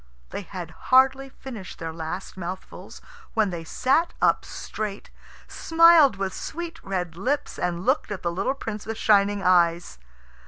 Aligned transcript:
They 0.31 0.41
had 0.41 0.71
hardly 0.89 1.29
finished 1.29 1.77
their 1.77 1.93
last 1.93 2.35
mouthfuls 2.35 3.01
when 3.35 3.51
they 3.51 3.63
sat 3.63 4.15
up 4.19 4.43
straight, 4.45 5.11
smiled 5.47 6.15
with 6.15 6.33
sweet 6.33 6.83
red 6.83 7.15
lips, 7.15 7.59
and 7.59 7.85
looked 7.85 8.09
at 8.09 8.23
the 8.23 8.31
little 8.31 8.55
Prince 8.55 8.87
with 8.87 8.97
shining 8.97 9.43
eyes. 9.43 9.99